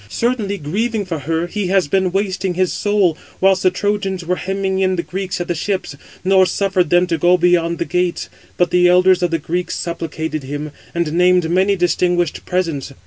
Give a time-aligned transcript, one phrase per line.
[0.09, 4.79] Certainly, grieving for her, he has been wasting his soul; whilst the Trojans were hemming
[4.79, 8.27] in the Greeks at the ships, nor suffered them to go beyond the gates:
[8.57, 12.91] but the elders of the Greeks supplicated him, and named many distinguished presents.